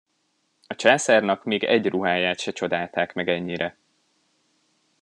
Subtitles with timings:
[0.67, 3.77] A császárnak még egy ruháját se csodálták meg ennyire.